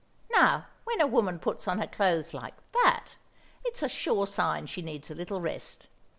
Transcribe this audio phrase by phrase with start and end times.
[0.31, 3.17] Now when a woman puts on her clothes like that,
[3.63, 5.89] it's a sure sign she needs a little rest.